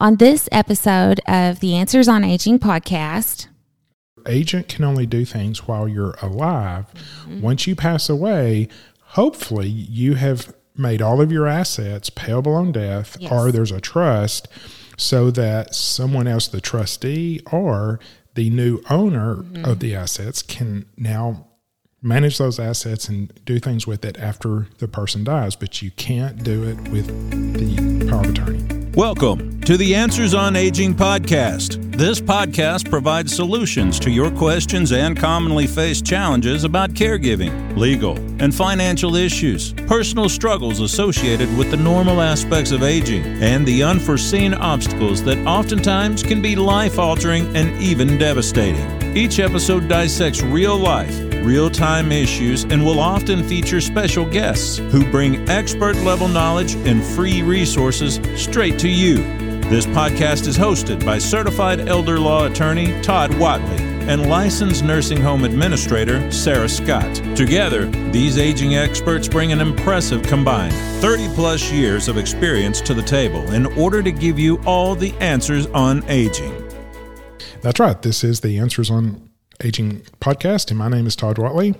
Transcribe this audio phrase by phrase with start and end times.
[0.00, 3.48] On this episode of the Answers on Aging podcast,
[4.28, 6.86] agent can only do things while you're alive.
[6.94, 7.40] Mm-hmm.
[7.40, 8.68] Once you pass away,
[9.00, 13.32] hopefully you have made all of your assets payable on death, Yes.
[13.32, 14.46] or there's a trust
[14.96, 17.98] so that someone else, the trustee or
[18.34, 19.64] the new owner mm-hmm.
[19.64, 21.48] of the assets, can now
[22.00, 25.56] manage those assets and do things with it after the person dies.
[25.56, 27.08] But you can't do it with
[27.54, 28.77] the power of attorney.
[28.98, 31.96] Welcome to the Answers on Aging podcast.
[31.96, 38.52] This podcast provides solutions to your questions and commonly faced challenges about caregiving, legal, and
[38.52, 45.22] financial issues, personal struggles associated with the normal aspects of aging, and the unforeseen obstacles
[45.22, 49.16] that oftentimes can be life altering and even devastating.
[49.16, 55.08] Each episode dissects real life, real time issues, and will often feature special guests who
[55.10, 59.16] bring expert level knowledge and free resources straight to you.
[59.68, 65.44] This podcast is hosted by certified elder law attorney Todd Whatley and licensed nursing home
[65.44, 67.14] administrator Sarah Scott.
[67.36, 73.02] Together, these aging experts bring an impressive combined 30 plus years of experience to the
[73.02, 76.54] table in order to give you all the answers on aging.
[77.60, 78.00] That's right.
[78.00, 79.27] This is the Answers on
[79.62, 81.76] Aging podcast, and my name is Todd Whatley.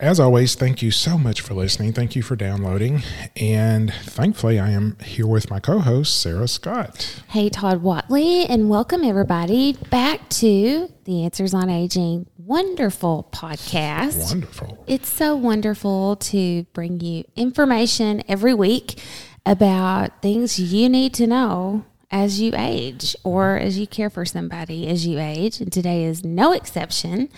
[0.00, 1.92] As always, thank you so much for listening.
[1.92, 3.02] Thank you for downloading.
[3.36, 7.22] And thankfully, I am here with my co host, Sarah Scott.
[7.28, 14.30] hey, Todd Whatley, and welcome everybody back to the Answers on Aging wonderful podcast.
[14.30, 14.84] Wonderful.
[14.86, 18.98] It's so wonderful to bring you information every week
[19.46, 24.86] about things you need to know as you age or as you care for somebody
[24.86, 25.60] as you age.
[25.60, 27.28] And today is no exception.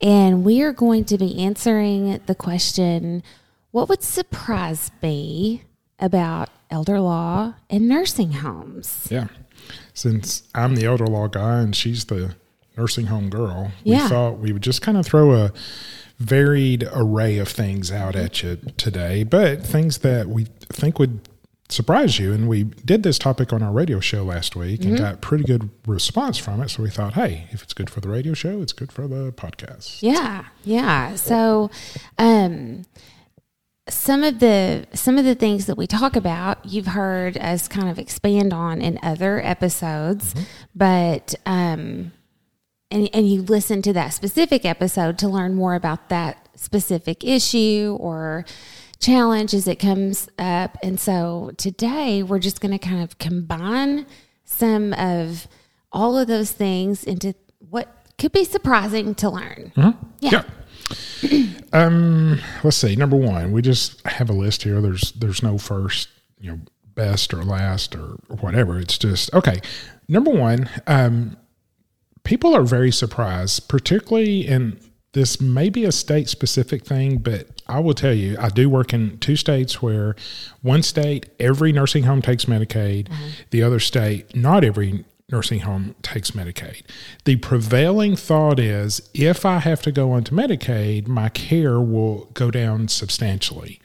[0.00, 3.24] And we are going to be answering the question
[3.72, 5.64] what would surprise me
[5.98, 9.08] about elder law and nursing homes?
[9.10, 9.26] Yeah.
[9.92, 12.36] Since I'm the elder law guy and she's the
[12.76, 14.04] nursing home girl, Yeah.
[14.04, 15.52] we thought we would just kind of throw a
[16.18, 21.20] varied array of things out at you today, but things that we think would
[21.68, 22.32] surprise you.
[22.32, 25.70] And we did this topic on our radio show last week and got pretty good
[25.86, 26.70] response from it.
[26.70, 29.32] So we thought, hey, if it's good for the radio show, it's good for the
[29.32, 30.02] podcast.
[30.02, 31.14] Yeah, yeah.
[31.14, 31.70] So,
[32.18, 32.84] um,
[33.88, 37.88] some of the some of the things that we talk about, you've heard us kind
[37.88, 40.34] of expand on in other episodes,
[40.74, 42.12] but um,
[42.90, 47.96] and and you listen to that specific episode to learn more about that specific issue
[47.98, 48.44] or
[49.02, 50.78] challenge as it comes up.
[50.82, 54.06] And so today we're just going to kind of combine
[54.44, 55.48] some of
[55.90, 59.72] all of those things into what could be surprising to learn.
[60.20, 60.44] Yeah.
[61.74, 62.96] Um, let's see.
[62.96, 64.82] Number one, we just have a list here.
[64.82, 66.60] There's there's no first, you know,
[66.94, 68.78] best or last or whatever.
[68.78, 69.62] It's just okay.
[70.06, 71.38] Number one, um,
[72.24, 74.78] people are very surprised, particularly in
[75.12, 78.94] this may be a state specific thing, but I will tell you, I do work
[78.94, 80.16] in two states where
[80.62, 83.28] one state every nursing home takes Medicaid, mm-hmm.
[83.50, 86.82] the other state not every nursing home takes Medicaid.
[87.24, 92.50] The prevailing thought is if I have to go onto Medicaid, my care will go
[92.50, 93.80] down substantially.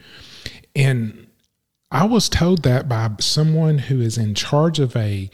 [0.76, 1.28] And
[1.90, 5.30] I was told that by someone who is in charge of a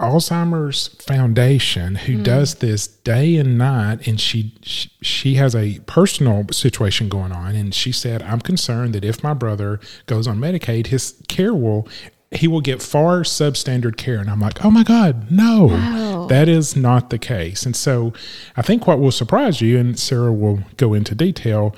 [0.00, 2.22] Alzheimer's Foundation who hmm.
[2.22, 7.54] does this day and night, and she, she she has a personal situation going on,
[7.54, 11.88] and she said, "I'm concerned that if my brother goes on Medicaid, his care will."
[12.32, 14.18] He will get far substandard care.
[14.18, 16.26] And I'm like, oh my God, no, Wow.
[16.26, 17.64] that is not the case.
[17.64, 18.12] And so
[18.56, 21.74] I think what will surprise you, and Sarah will go into detail,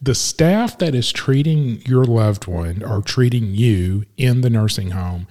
[0.00, 5.26] the staff that is treating your loved one or treating you in the nursing home,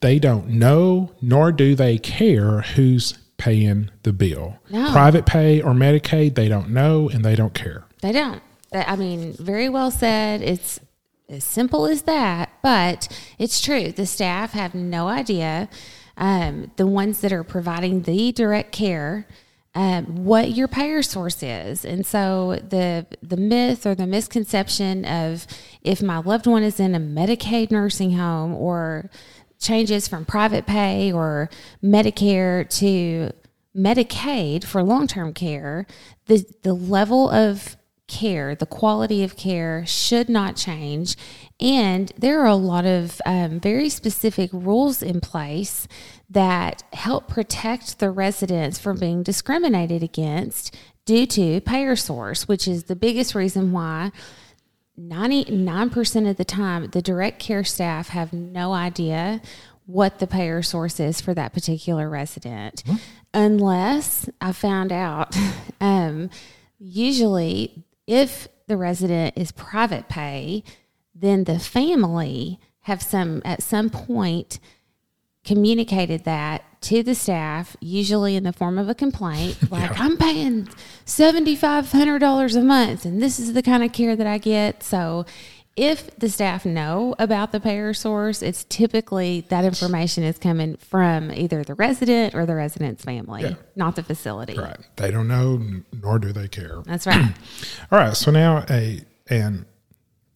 [0.00, 4.58] they don't know nor do they care who's paying the bill.
[4.70, 4.92] No.
[4.92, 7.84] Private pay or Medicaid, they don't know and they don't care.
[8.02, 8.42] They don't.
[8.72, 10.42] I mean, very well said.
[10.42, 10.78] It's
[11.28, 13.92] as simple as that, but it's true.
[13.92, 15.68] The staff have no idea.
[16.16, 19.26] Um, the ones that are providing the direct care,
[19.74, 25.46] um, what your payer source is, and so the the myth or the misconception of
[25.82, 29.08] if my loved one is in a Medicaid nursing home or
[29.60, 31.50] changes from private pay or
[31.82, 33.30] Medicare to
[33.76, 35.86] Medicaid for long term care,
[36.26, 37.76] the the level of
[38.08, 41.16] care, the quality of care should not change.
[41.60, 45.86] And there are a lot of um, very specific rules in place
[46.28, 52.84] that help protect the residents from being discriminated against due to payer source, which is
[52.84, 54.10] the biggest reason why
[55.08, 59.40] 99% of the time the direct care staff have no idea
[59.86, 62.84] what the payer source is for that particular resident,
[63.34, 65.36] unless I found out.
[65.82, 66.28] Um,
[66.78, 70.62] usually, if the resident is private pay,
[71.14, 74.60] then the family have some at some point
[75.42, 80.68] communicated that to the staff, usually in the form of a complaint, like I'm paying
[81.04, 84.38] seventy five hundred dollars a month, and this is the kind of care that I
[84.38, 84.82] get.
[84.82, 85.26] So,
[85.76, 91.30] if the staff know about the payer source, it's typically that information is coming from
[91.32, 93.54] either the resident or the resident's family, Yeah.
[93.76, 94.58] not the facility.
[94.58, 94.76] Right.
[94.96, 95.60] They don't know,
[96.02, 96.82] nor do they care.
[96.86, 97.32] That's right.
[97.92, 98.16] All right.
[98.16, 99.64] So now a an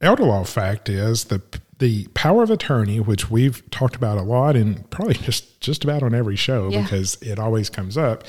[0.01, 1.41] elder law fact is the
[1.85, 6.03] the power of attorney, which we've talked about a lot and probably just just about
[6.03, 6.81] on every show Yeah.
[6.83, 8.25] because it always comes up.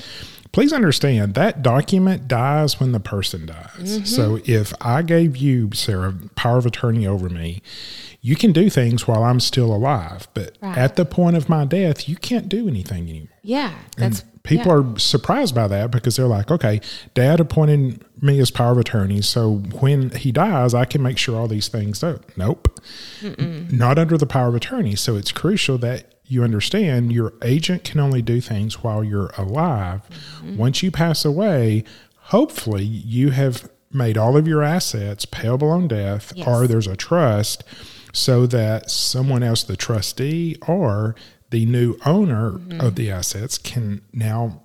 [0.52, 3.70] Please understand that document dies when the person dies.
[3.98, 4.04] Mm-hmm.
[4.04, 7.62] So if I gave you, Sarah, power of attorney over me,
[8.22, 10.28] you can do things while I'm still alive.
[10.34, 10.76] But Right.
[10.78, 13.28] at the point of my death, you can't do anything anymore.
[13.42, 14.94] Yeah, that's People yeah.
[14.94, 16.80] are surprised by that because they're like, okay,
[17.14, 19.20] dad appointed me as power of attorney.
[19.20, 22.20] So when he dies, I can make sure all these things do.
[22.36, 22.80] Nope.
[23.38, 24.94] Not under the power of attorney.
[24.96, 30.02] So it's crucial that you understand your agent can only do things while you're alive.
[30.08, 30.56] Mm-hmm.
[30.56, 31.84] Once you pass away,
[32.16, 36.46] hopefully you have made all of your assets payable on death Yes.
[36.46, 37.62] or there's a trust
[38.12, 41.14] so that someone else, the trustee or
[41.50, 42.80] the new owner Mm-hmm.
[42.80, 44.62] of the assets, can now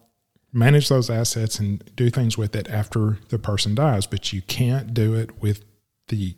[0.54, 4.06] manage those assets and do things with it after the person dies.
[4.06, 5.64] But you can't do it with
[6.10, 6.36] the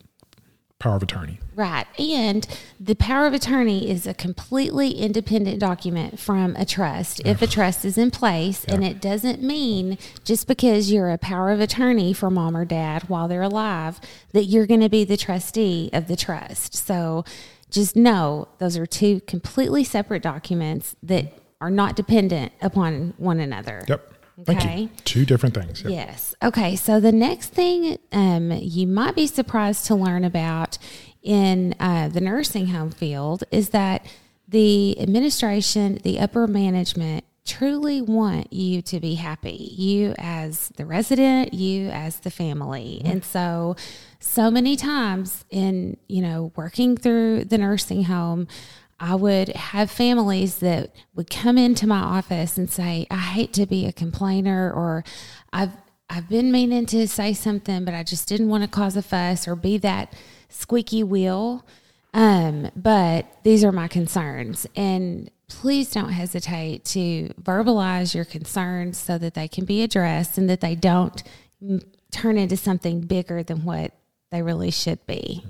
[0.80, 1.40] power of attorney.
[1.56, 1.88] Right.
[1.98, 2.46] And
[2.80, 7.86] the power of attorney is a completely independent document from a trust if a trust
[7.86, 8.66] is in place.
[8.66, 13.04] And it doesn't mean just because you're a power of attorney for mom or dad
[13.10, 14.02] while they're alive
[14.34, 16.76] that you're going to be the trustee of the trust.
[16.76, 17.24] So
[17.74, 23.84] just know those are two completely separate documents that are not dependent upon one another.
[23.88, 24.14] Yep.
[24.46, 24.80] Thank Okay.
[24.82, 24.90] you.
[25.06, 25.84] Two different things.
[25.84, 25.92] Yep.
[25.92, 26.36] Yes.
[26.44, 26.76] Okay.
[26.76, 30.78] So the next thing um, you might be surprised to learn about
[31.22, 34.06] in uh, the nursing home field is that
[34.48, 39.52] the administration, the upper management, truly want you to be happy.
[39.76, 43.76] You as the resident, you as the family, and so
[44.24, 48.48] so many times in you know working through the nursing home.
[49.00, 53.66] I would have families that would come into my office and say, I hate to
[53.66, 55.04] be a complainer or
[55.52, 55.72] I've
[56.10, 59.48] I've been meaning to say something, but I just didn't want to cause a fuss
[59.48, 60.14] or be that
[60.48, 61.66] squeaky wheel.
[62.14, 64.68] Um, but these are my concerns.
[64.76, 70.50] And please don't hesitate to verbalize your concerns so that they can be addressed and
[70.50, 71.24] that they don't
[72.12, 73.92] turn into something bigger than what
[74.34, 75.44] they really should be.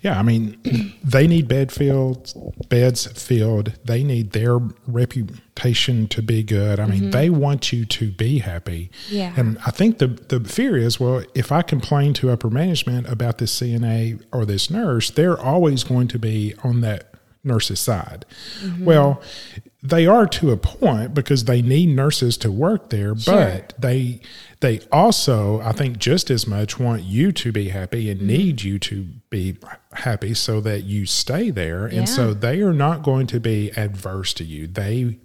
[0.00, 2.32] Yeah, I mean, they need bed filled,
[2.68, 3.72] beds filled.
[3.84, 6.78] They need their reputation to be good.
[6.78, 7.10] I mean, mm-hmm.
[7.10, 8.92] they want you to be happy.
[9.10, 9.34] Yeah.
[9.36, 13.38] And I think the the fear is, well, if I complain to upper management about
[13.38, 17.12] this CNA or this nurse, they're always going to be on that
[17.42, 18.24] nurse's side.
[18.62, 18.84] Mm-hmm.
[18.84, 19.20] Well,
[19.88, 24.20] they are to a point because they need nurses to work there, but they
[24.60, 28.28] they also, I think, just as much want you to be happy and mm-hmm.
[28.28, 29.58] need you to be
[29.92, 31.86] happy so that you stay there.
[31.86, 34.66] And so they are not going to be adverse to you.
[34.66, 35.18] They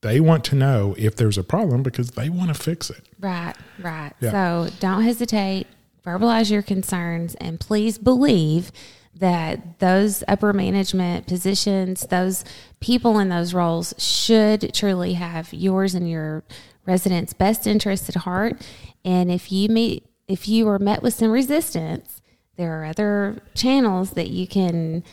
[0.00, 3.08] they want to know if there's a problem because they want to fix it.
[3.20, 4.12] Right, right.
[4.20, 4.30] Yeah.
[4.30, 5.66] So don't hesitate,
[6.06, 8.70] verbalize your concerns, and please believe
[9.18, 12.44] that those upper management positions, those
[12.80, 16.44] people in those roles should truly have yours and your
[16.86, 18.60] residents' best interests at heart.
[19.04, 22.20] And if you meet, if you are met with some resistance,
[22.56, 25.04] there are other channels that you can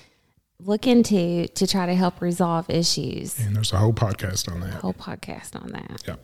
[0.59, 3.39] look into to try to help resolve issues.
[3.39, 4.75] And there's a whole podcast on that.
[4.75, 6.03] A Whole podcast on that.
[6.07, 6.15] Yeah.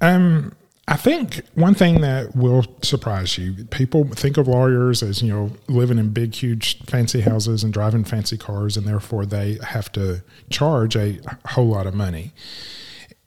[0.00, 0.52] Um,
[0.90, 5.52] I think one thing that will surprise you, people think of lawyers as, you know,
[5.68, 10.24] living in big, huge, fancy houses and driving fancy cars, and therefore they have to
[10.50, 11.20] charge a
[11.50, 12.32] whole lot of money.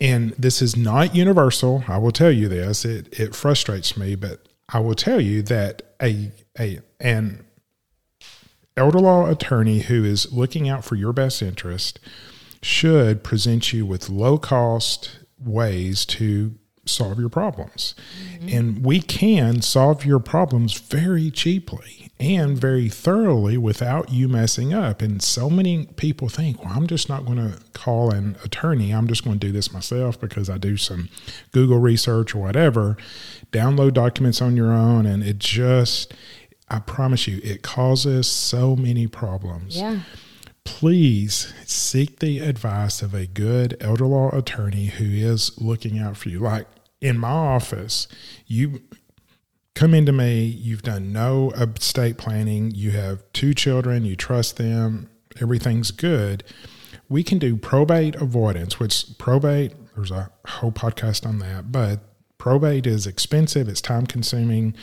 [0.02, 1.86] And this is not universal.
[1.88, 2.84] I will tell you this.
[2.84, 7.46] It it frustrates me, but I will tell you that a a an
[8.76, 12.02] elder law attorney who is looking out for your best interest
[12.62, 16.56] should present you with low cost ways to
[16.86, 17.96] solve your problems.
[18.48, 25.02] And we can solve your problems very cheaply and very thoroughly without you messing up.
[25.02, 28.92] And so many people think, well, I'm just not going to call an attorney.
[28.92, 31.10] I'm just going to do this myself because I do some
[31.52, 32.98] Google research or whatever,
[33.52, 35.06] download documents on your own.
[35.06, 36.14] And it just,
[36.70, 40.00] I promise you, it causes so many problems Yeah.
[40.66, 46.30] Please seek the advice of a good elder law attorney who is looking out for
[46.30, 46.40] you.
[46.40, 46.68] Like
[47.02, 48.08] in my office,
[48.48, 48.82] you
[49.76, 55.10] come into me, you've done no estate planning, you have two children, you trust them,
[55.42, 56.44] everything's good.
[57.10, 62.00] We can do probate avoidance, which probate, there's a whole podcast on that, but
[62.38, 64.76] probate is expensive, it's time consuming,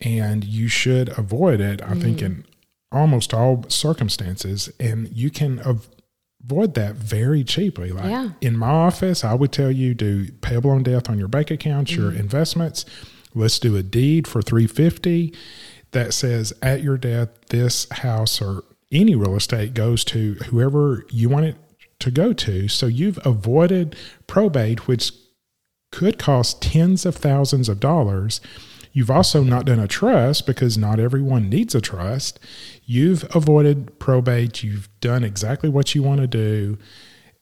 [0.00, 2.26] and you should avoid it, I think, mm-hmm.
[2.26, 2.44] in
[2.92, 4.70] almost all circumstances.
[4.80, 7.90] And you can avoid that very cheaply.
[7.92, 8.30] Like Yeah.
[8.40, 11.92] in my office, I would tell you do payable on death on your bank accounts,
[11.92, 12.20] your Mm-hmm.
[12.20, 12.84] investments.
[13.34, 15.34] Let's do a deed for 350
[15.92, 21.28] that says at your death, this house or any real estate goes to whoever you
[21.28, 21.56] want it
[22.00, 22.68] to go to.
[22.68, 25.12] So you've avoided probate, which
[25.92, 28.40] could cost tens of thousands of dollars.
[28.92, 32.40] You've also not done a trust because not everyone needs a trust.
[32.84, 34.62] You've avoided probate.
[34.62, 36.78] You've done exactly what you want to do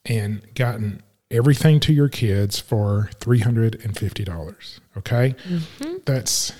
[0.05, 4.79] and gotten everything to your kids for $350.
[4.97, 5.35] Okay.
[5.47, 5.95] Mm-hmm.
[6.05, 6.53] That's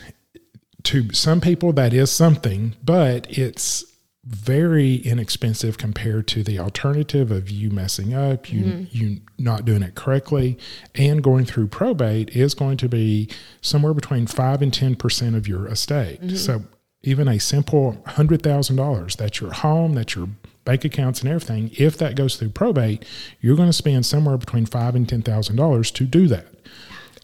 [0.84, 3.87] to some people, that is something, but it's
[4.28, 8.84] very inexpensive compared to the alternative of you messing up, you mm-hmm.
[8.92, 10.58] you not doing it correctly,
[10.96, 13.30] and going through probate is going to be
[13.62, 16.22] somewhere between five and ten percent of your estate.
[16.22, 16.36] Mm-hmm.
[16.36, 16.64] So
[17.04, 20.28] even a simple hundred thousand dollars, that's your home, that's your
[20.66, 21.72] bank accounts and everything.
[21.78, 23.06] If that goes through probate,
[23.40, 26.48] you're going to spend somewhere between five and ten thousand dollars to do that.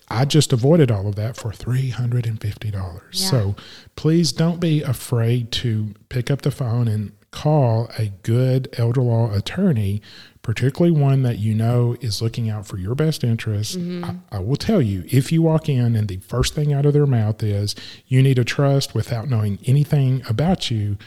[0.10, 3.16] I just avoided all of that for $350.
[3.16, 3.56] So
[3.96, 9.34] please don't be afraid to pick up the phone and call a good elder law
[9.34, 10.02] attorney,
[10.44, 13.80] particularly one that you know is looking out for your best interest.
[13.80, 14.04] Mm-hmm.
[14.32, 16.94] I, I will tell you if you walk in and the first thing out of
[16.94, 17.76] their mouth is
[18.08, 20.98] you need a trust without knowing anything about you,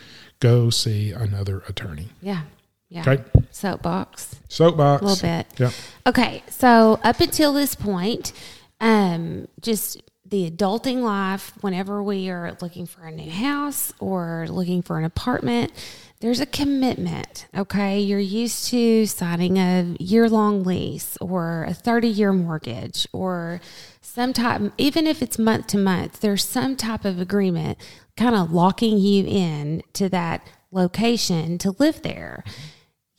[0.40, 2.08] go see another attorney.
[2.20, 2.42] Yeah.
[2.88, 3.00] Yeah.
[3.00, 3.24] Okay.
[3.50, 4.36] Soapbox.
[4.48, 5.02] Soapbox.
[5.02, 5.46] A little bit.
[5.58, 5.72] Yep.
[6.06, 8.32] Okay, so up until this point,
[8.80, 14.82] um, just the adulting life, whenever we are looking for a new house or looking
[14.82, 15.72] for an apartment,
[16.20, 17.46] there's a commitment.
[17.56, 23.60] Okay, you're used to signing a year long lease or a 30 year mortgage or
[24.00, 27.78] some type, even if it's month to month, there's some type of agreement
[28.16, 32.42] kind of locking you in to that location to live there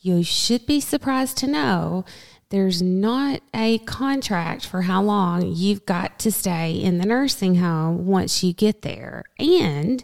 [0.00, 2.04] you should be surprised to know
[2.50, 8.06] there's not a contract for how long you've got to stay in the nursing home
[8.06, 9.24] once you get there.
[9.38, 10.02] And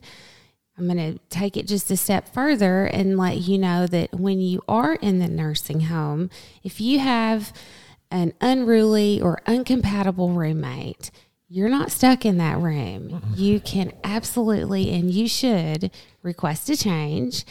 [0.76, 4.40] I'm going to take it just a step further and let you know that when
[4.40, 6.30] you are in the nursing home,
[6.62, 7.52] if you have
[8.10, 11.10] an unruly or uncompatible roommate,
[11.48, 13.22] you're not stuck in that room.
[13.36, 17.44] You can absolutely and you should request a change.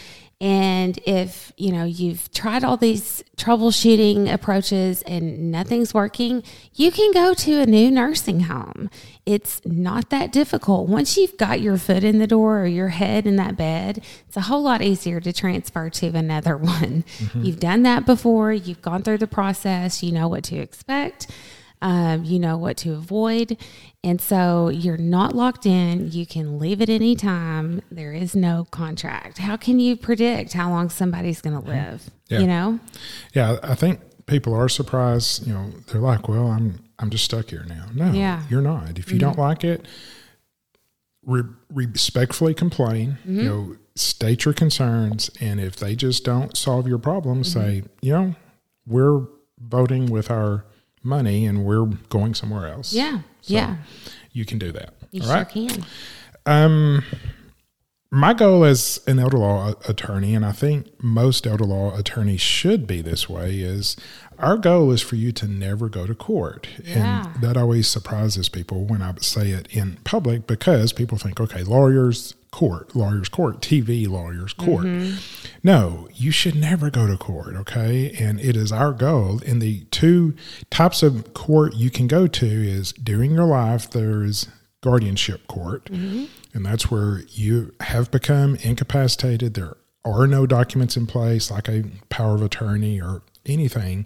[0.44, 7.14] And if, you know, you've tried all these troubleshooting approaches and nothing's working, you can
[7.14, 8.90] go to a new nursing home.
[9.26, 10.90] It's not that difficult.
[10.90, 14.36] Once you've got your foot in the door or your head in that bed, it's
[14.36, 17.06] a whole lot easier to transfer to another one.
[17.20, 17.44] Mm-hmm.
[17.44, 21.28] You've done that before, you've gone through the process, you know what to expect
[21.84, 23.58] um, you know what to avoid.
[24.06, 26.12] And so you're not locked in.
[26.12, 27.82] You can leave at any time.
[27.92, 29.38] There is no contract.
[29.38, 32.10] How can you predict how long somebody's going to live?
[32.30, 32.40] Yeah.
[32.40, 32.80] You know?
[33.34, 35.46] Yeah, I think people are surprised.
[35.46, 38.44] You know, they're like, "Well, I'm I'm just stuck here now." No, Yeah.
[38.50, 38.98] you're not.
[38.98, 39.20] If you mm-hmm.
[39.20, 39.86] don't like it,
[41.26, 43.18] re- respectfully complain.
[43.26, 43.46] You mm-hmm.
[43.46, 47.60] know, state your concerns, and if they just don't solve your problem, mm-hmm.
[47.60, 48.36] say, you know,
[48.88, 49.28] we're
[49.60, 50.66] voting with our
[51.04, 52.94] money, and we're going somewhere else.
[52.94, 53.20] Yeah.
[53.42, 53.78] So yeah.
[54.32, 54.94] you can do that.
[55.12, 55.50] You All sure right.
[55.50, 55.86] can.
[56.46, 57.04] Um,
[58.12, 62.86] my goal as an elder law attorney, and I think most elder law attorneys should
[62.86, 63.98] be this way, is
[64.38, 66.68] our goal is for you to never go to court.
[66.84, 67.34] Yeah.
[67.34, 71.64] And that always surprises people when I say it in public because people think, okay,
[71.64, 74.66] lawyers, court, lawyers, court, TV, lawyers, mm-hmm.
[74.72, 75.20] court.
[75.64, 78.16] No, you should never go to court, okay?
[78.20, 79.42] And it is our goal.
[79.46, 80.36] And the two
[80.70, 84.48] types of court you can go to is during your life, there's
[84.82, 85.86] guardianship court.
[85.86, 86.26] Mm-hmm.
[86.54, 89.56] And that's where you have become incapacitated.
[89.56, 94.06] There are no documents in place, like a power of attorney or anything.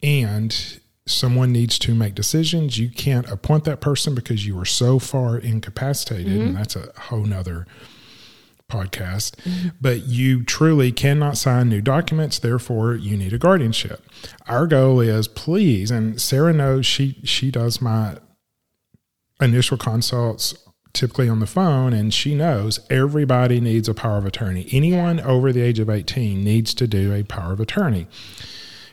[0.00, 2.78] And someone needs to make decisions.
[2.78, 6.26] You can't appoint that person because you are so far incapacitated.
[6.26, 6.54] And mm-hmm.
[6.54, 7.66] that's a whole nother
[8.68, 9.34] podcast.
[9.42, 9.68] Mm-hmm.
[9.80, 14.02] But you truly cannot sign new documents, therefore you need a guardianship.
[14.46, 18.16] Our goal is please, and Sarah knows she she does my
[19.40, 20.54] initial consults
[20.92, 24.66] typically on the phone and she knows everybody needs a power of attorney.
[24.72, 28.06] Anyone over the age of 18 needs to do a power of attorney.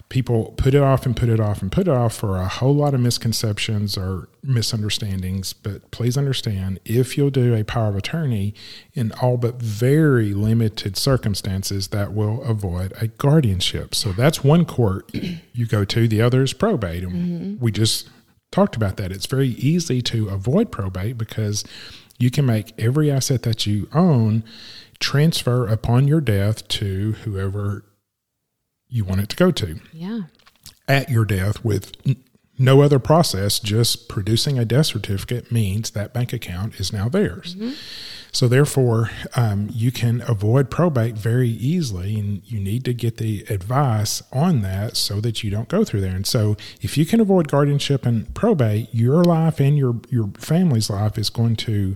[0.09, 2.73] People put it off and put it off and put it off for a whole
[2.73, 5.51] lot of misconceptions or misunderstandings.
[5.51, 8.53] But please understand if you'll do a power of attorney
[8.93, 13.93] in all but very limited circumstances, that will avoid a guardianship.
[13.93, 15.13] So that's one court
[15.53, 17.03] you go to, the other is probate.
[17.03, 17.63] And mm-hmm.
[17.63, 18.09] we just
[18.51, 19.11] talked about that.
[19.11, 21.65] It's very easy to avoid probate because
[22.17, 24.43] you can make every asset that you own
[24.99, 27.83] transfer upon your death to whoever
[28.89, 30.21] you want it to go to Yeah.
[30.87, 31.91] at your death with
[32.57, 33.59] no other process.
[33.59, 37.55] Just producing a death certificate means that bank account is now theirs.
[38.31, 43.45] So, therefore, um, you can avoid probate very easily, and you need to get the
[43.49, 46.15] advice on that so that you don't go through there.
[46.15, 50.89] And so, if you can avoid guardianship and probate, your life and your your family's
[50.89, 51.95] life is going to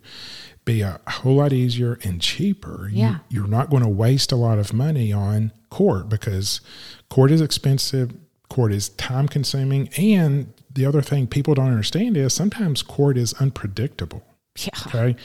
[0.65, 2.87] be a whole lot easier and cheaper.
[2.91, 3.15] You- Yeah.
[3.29, 6.61] you're not going to waste a lot of money on court because
[7.09, 8.11] court is expensive,
[8.49, 13.33] court is time consuming, and the other thing people don't understand is sometimes court is
[13.35, 14.23] unpredictable.
[14.57, 14.69] Yeah.
[14.87, 15.15] Okay.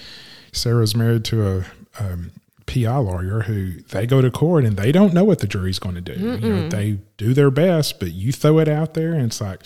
[0.53, 1.65] Sarah's married to a
[2.01, 2.31] um,
[2.67, 5.95] PI lawyer who they go to court and they don't know what the jury's going
[5.97, 6.15] to do.
[6.15, 9.61] You know, they do their best, but you throw it out there and it's like,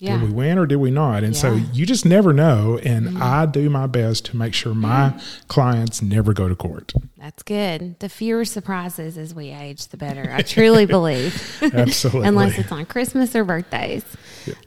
[0.00, 0.18] Yeah.
[0.18, 1.24] did we win or did we not?
[1.24, 2.78] And so you just never know.
[2.84, 6.92] And I do my best to make sure my clients never go to court.
[7.16, 7.98] That's good.
[7.98, 10.30] The fewer surprises as we age, the better.
[10.32, 11.60] I truly believe.
[11.74, 12.28] Absolutely.
[12.28, 14.04] Unless it's on Christmas or birthdays.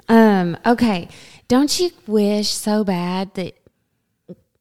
[0.10, 1.08] Um, okay.
[1.48, 3.54] Don't you wish so bad that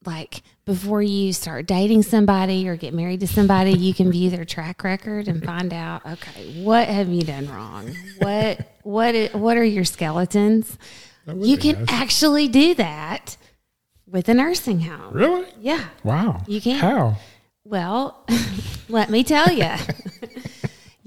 [0.04, 4.44] like before you start dating somebody or get married to somebody, you can view their
[4.44, 7.92] track record and find out, okay, what have you done wrong?
[8.18, 10.78] What what what are your skeletons?
[11.26, 11.86] You can nice.
[11.88, 13.36] actually do that
[14.06, 15.12] with a nursing home.
[15.12, 15.48] Really?
[15.58, 15.86] Yeah.
[16.04, 16.40] Wow.
[16.46, 16.78] You can.
[16.78, 17.16] How?
[17.64, 18.24] Well,
[18.88, 19.72] let me tell you.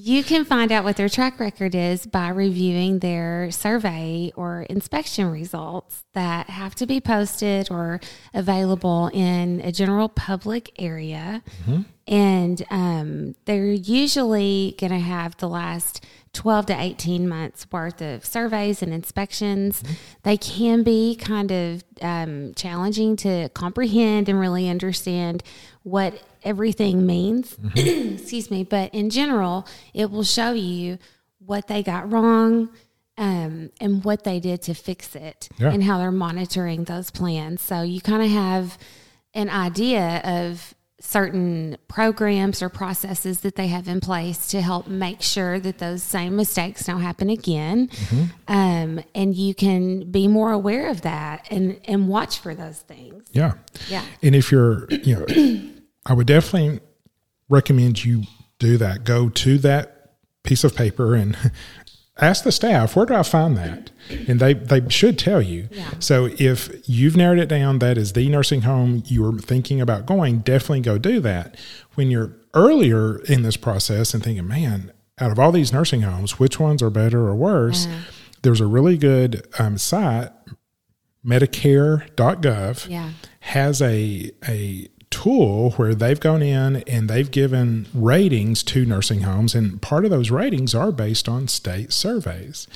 [0.06, 5.32] you can find out what their track record is by reviewing their survey or inspection
[5.32, 8.02] results that have to be posted or
[8.34, 11.42] available in a general public area.
[12.06, 18.26] And um, they're usually going to have the last 12 to 18 months worth of
[18.26, 19.84] surveys and inspections.
[20.24, 25.44] They can be kind of um, challenging to comprehend and really understand
[25.84, 27.56] what everything means.
[27.76, 28.64] Excuse me.
[28.64, 30.98] But in general, it will show you
[31.38, 32.70] what they got wrong
[33.18, 35.70] um, and what they did to fix it Yeah.
[35.72, 37.62] and how they're monitoring those plans.
[37.62, 38.78] So you kind of have
[39.36, 40.73] an idea of
[41.06, 46.02] certain programs or processes that they have in place to help make sure that those
[46.02, 47.90] same mistakes don't happen again.
[48.48, 53.22] Um, and you can be more aware of that and, and watch for those things.
[53.32, 53.54] Yeah.
[53.90, 54.04] Yeah.
[54.22, 55.70] And if you're, you know,
[56.06, 56.80] I would definitely
[57.50, 58.24] recommend you
[58.58, 59.04] do that.
[59.04, 61.38] Go to that piece of paper and
[62.18, 63.90] ask the staff, where do I find that?
[64.28, 65.68] And they, they should tell you.
[65.72, 65.92] Yeah.
[66.00, 70.40] So if you've narrowed it down, that is the nursing home you're thinking about going,
[70.40, 71.56] definitely go do that.
[71.96, 76.38] When you're earlier in this process and thinking, man, out of all these nursing homes,
[76.40, 77.88] which ones are better or worse?
[78.44, 80.30] There's a really good um, site,
[81.26, 83.12] Medicare.gov Yeah.
[83.42, 89.54] has a a tool where they've gone in and they've given ratings to nursing homes
[89.54, 92.68] and part of those ratings are based on state surveys.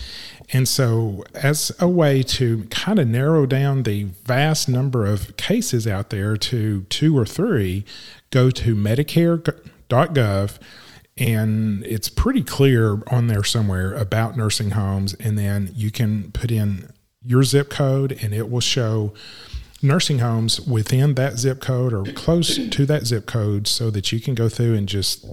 [0.53, 5.87] And so as a way to kind of narrow down the vast number of cases
[5.87, 7.83] out there to two or three,
[8.29, 10.57] go to medicare.gov
[11.17, 16.51] and it's pretty clear on there somewhere about nursing homes and then you can put
[16.51, 16.87] in
[17.23, 19.11] your zip code and it will show
[19.81, 24.19] nursing homes within that zip code or close to that zip code so that you
[24.19, 25.25] can go through and just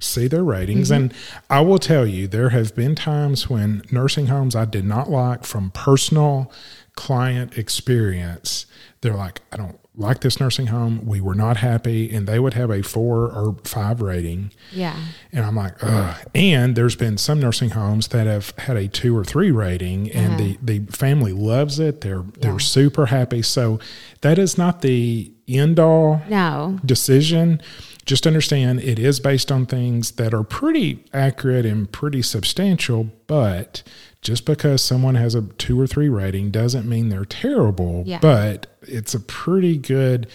[0.00, 0.90] see their ratings.
[0.90, 1.02] Mm-hmm.
[1.02, 1.14] And
[1.50, 5.44] I will tell you, there have been times when nursing homes I did not like
[5.44, 6.52] from personal
[6.94, 8.66] client experience.
[9.00, 11.04] They're like, I don't like this nursing home.
[11.04, 12.10] We were not happy.
[12.14, 14.52] And they would have a four or five rating.
[14.72, 14.96] Yeah.
[15.32, 16.16] And I'm like, ugh.
[16.34, 20.38] And there's been some nursing homes that have had a two or three rating, and
[20.38, 20.58] the, uh-huh.
[20.62, 22.00] the family loves it.
[22.00, 23.42] They're they're super happy.
[23.42, 23.78] So
[24.20, 26.78] that is not the end all No.
[26.84, 27.60] decision.
[28.08, 33.82] Just understand it is based on things that are pretty accurate and pretty substantial, but
[34.22, 38.04] just because someone has a two or three rating doesn't mean they're terrible.
[38.06, 38.18] Yeah.
[38.22, 40.26] But it's a pretty good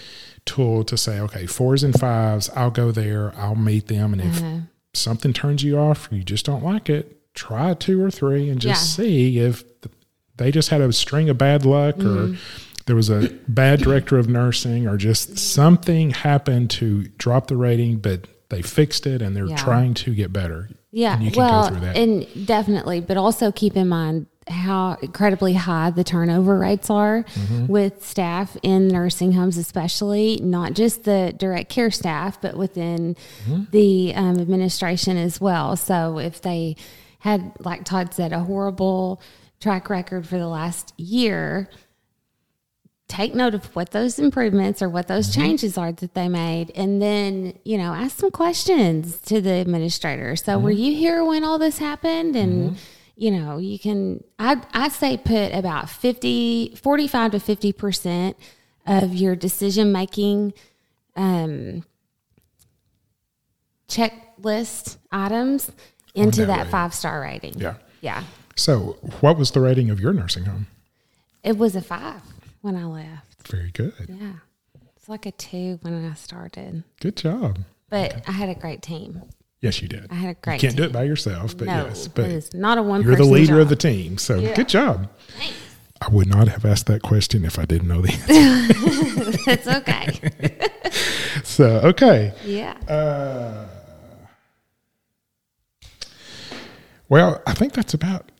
[0.45, 4.13] tool to say, okay, fours and fives, I'll go there, I'll meet them.
[4.13, 4.57] And if Uh-huh.
[4.93, 8.99] something turns you off, you just don't like it, try two or three and just
[8.99, 9.03] Yeah.
[9.05, 9.63] see if
[10.37, 12.35] they just had a string of bad luck or
[12.85, 17.97] there was a bad director of nursing or just something happened to drop the rating,
[17.97, 19.55] but they fixed it and they're Yeah.
[19.55, 20.69] trying to get better.
[20.91, 21.95] Yeah, and you can well, go through that.
[21.97, 27.67] and definitely, but also keep in mind how incredibly high the turnover rates are Mm-hmm.
[27.67, 33.15] with staff in nursing homes, especially not just the direct care staff, but within
[33.47, 33.63] Mm-hmm.
[33.71, 35.75] the um, administration as well.
[35.77, 36.75] So if they
[37.19, 39.21] had, like Todd said, a horrible
[39.61, 41.69] track record for the last year,
[43.13, 45.41] take note of what those improvements or what those mm-hmm.
[45.41, 50.35] changes are that they made and then you know ask some questions to the administrator.
[50.35, 50.79] So were mm-hmm.
[50.79, 52.35] you here when all this happened?
[52.35, 52.77] And mm-hmm.
[53.15, 58.37] you know you can i i say put about 50 45 to 50 percent
[58.87, 60.53] of your decision making
[61.15, 61.85] um
[63.87, 65.71] checklist items
[66.15, 67.59] into that that five star rating.
[67.59, 67.75] Yeah.
[68.01, 68.23] yeah.
[68.55, 70.67] So, what was the rating of your nursing home?
[71.43, 72.21] it was a five
[72.63, 73.93] when i left Very good.
[74.07, 74.33] Yeah.
[74.95, 76.83] It's like a two when I started.
[77.01, 77.59] Good job.
[77.89, 79.21] But I had a great team.
[79.59, 80.07] Yes, you did.
[80.09, 82.31] I had a great You can't do it by yourself, but no, yes, but it
[82.31, 84.17] is not a one you're the leader of the team.
[84.17, 84.55] So, Yeah.
[84.55, 85.09] good job.
[85.37, 85.55] Thanks.
[86.01, 89.37] I would not have asked that question if I didn't know the answer.
[89.45, 90.59] That's okay.
[91.43, 92.33] so, okay.
[92.45, 92.77] yeah.
[92.87, 93.67] Uh,
[97.09, 98.31] well, I think that's about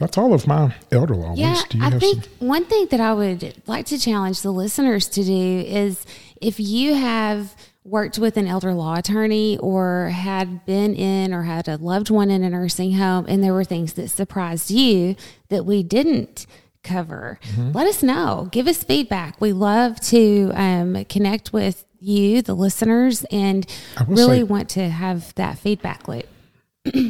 [0.00, 1.64] that's all of my elder law Yeah, ones.
[1.68, 2.48] Do you I have think some?
[2.48, 6.04] one thing that I would like to challenge the listeners to do is
[6.40, 11.68] if you have worked with an elder law attorney or had been in or had
[11.68, 15.14] a loved one in a nursing home and there were things that surprised you
[15.48, 16.46] that we didn't
[16.82, 17.72] cover, Mm-hmm.
[17.72, 18.48] let us know.
[18.50, 19.40] Give us feedback.
[19.40, 23.66] We love to um, connect with you, the listeners, and
[24.08, 26.24] really say- want to have that feedback loop.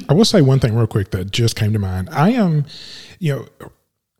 [0.08, 2.08] I will say one thing real quick that just came to mind.
[2.10, 2.64] I am,
[3.18, 3.68] you know,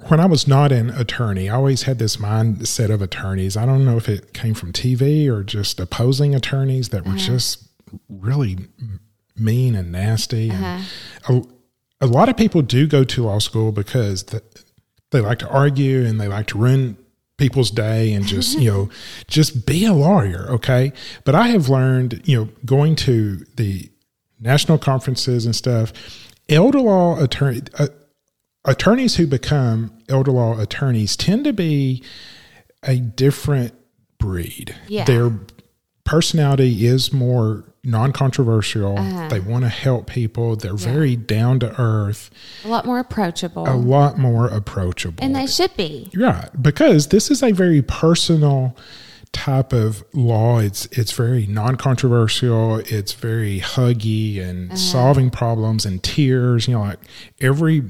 [0.09, 3.57] when I was not an attorney, I always had this mindset of attorneys.
[3.57, 7.19] I don't know if it came from TV or just opposing attorneys that were uh-huh.
[7.19, 7.69] just
[8.09, 8.59] really
[9.37, 10.51] mean and nasty.
[10.51, 11.41] And uh-huh.
[12.01, 14.43] a, a lot of people do go to law school because the,
[15.11, 16.97] they like to argue and they like to ruin
[17.37, 18.91] people's day and just you know
[19.27, 20.93] just be a lawyer okay
[21.25, 23.91] but i have learned you know going to the
[24.41, 25.93] national conferences and stuff
[26.49, 27.87] elder law attorney uh,
[28.65, 32.03] attorneys who become elder law attorneys tend to be
[32.83, 33.75] a different
[34.19, 34.75] breed.
[34.89, 35.05] Yeah.
[35.05, 35.33] their
[36.05, 38.97] personality is more non-controversial.
[39.31, 40.55] They want to help people.
[40.57, 42.31] They're very down to earth.
[42.65, 43.67] A lot more approachable.
[43.67, 45.25] a lot more approachable.
[45.25, 46.11] And they should be.
[46.13, 48.77] Yeah, because this is a very personal
[49.33, 50.59] type of law.
[50.59, 52.79] It's it's very non-controversial.
[52.87, 54.77] It's very huggy and uh-huh.
[54.77, 56.67] solving problems and tears.
[56.69, 56.99] You know, like
[57.41, 57.85] every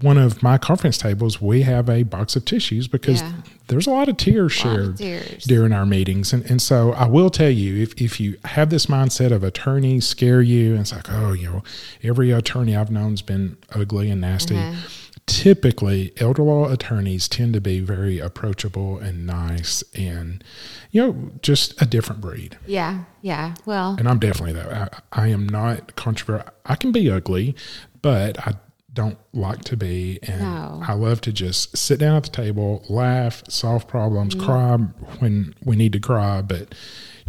[0.00, 3.32] one of my conference tables, we have a box of tissues because Yeah.
[3.68, 5.44] there's a lot of tears lot of shared tears.
[5.44, 6.32] during our meetings.
[6.32, 10.06] And and so I will tell you, if if you have this mindset of attorneys
[10.06, 11.62] scare you, and it's like, oh, you know,
[12.02, 14.56] every attorney I've known's been ugly and nasty.
[14.56, 14.88] Uh-huh.
[15.26, 20.42] Typically, elder law attorneys tend to be very approachable and nice, and
[20.90, 22.58] you know, just a different breed.
[22.66, 23.54] Yeah, yeah.
[23.64, 25.02] Well, And I'm definitely that.
[25.12, 26.48] I, I am not controversial.
[26.66, 27.54] I can be ugly,
[28.02, 28.54] but I
[28.92, 30.18] don't like to be.
[30.24, 30.82] And No.
[30.86, 34.44] I love to just sit down at the table, laugh, solve problems, Mm-hmm.
[34.44, 34.76] cry
[35.20, 36.74] when we need to cry, but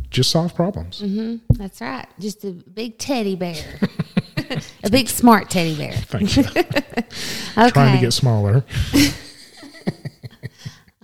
[0.09, 1.01] just solve problems.
[1.01, 1.37] Mm-hmm.
[1.55, 2.07] that's right.
[2.19, 3.55] Just a big teddy bear,
[4.83, 5.91] a big smart teddy bear.
[5.95, 6.43] Thank you.
[6.43, 7.03] Okay.
[7.71, 8.63] Trying to get smaller.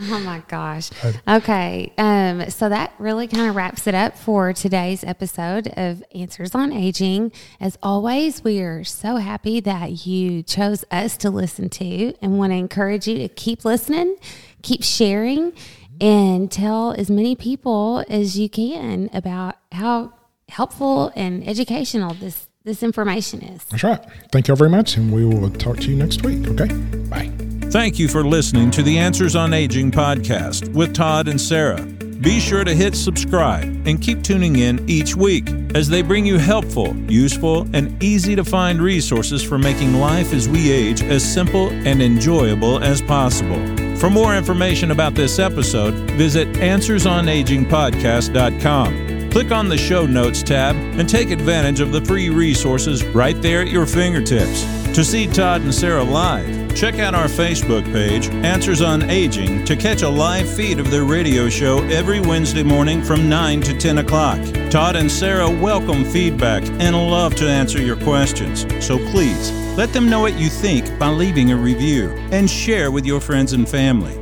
[0.02, 0.90] Oh my gosh.
[1.28, 1.92] Okay.
[1.98, 6.72] Um, so that really kind of wraps it up for today's episode of Answers on
[6.72, 7.34] Aging.
[7.60, 12.54] As always, we are so happy that you chose us to listen to and want
[12.54, 14.16] to encourage you to keep listening,
[14.62, 15.52] keep sharing,
[16.00, 20.14] and tell as many people as you can about how
[20.48, 23.66] helpful and educational this this information is.
[23.66, 24.00] That's right.
[24.32, 26.48] Thank you all very much, and we will talk to you next week.
[26.48, 26.68] Okay.
[27.10, 27.32] Bye.
[27.72, 31.82] Thank you for listening to the Answers on Aging podcast with Todd and Sarah.
[32.22, 36.38] Be sure to hit subscribe and keep tuning in each week as they bring you
[36.38, 41.70] helpful, useful, and easy to find resources for making life as we age as simple
[41.70, 43.58] and enjoyable as possible.
[43.98, 49.09] For more information about this episode, visit AnswersOnAgingPodcast.com.
[49.32, 53.62] Click on the Show Notes tab and take advantage of the free resources right there
[53.62, 54.64] at your fingertips.
[54.96, 59.76] To see Todd and Sarah live, check out our Facebook page, Answers on Aging, to
[59.76, 64.00] catch a live feed of their radio show every Wednesday morning from 9 to 10
[64.00, 64.40] o'clock.
[64.72, 68.66] Todd and Sarah welcome feedback and love to answer your questions.
[68.84, 73.06] So please let them know what you think by leaving a review and share with
[73.06, 74.18] your friends and family.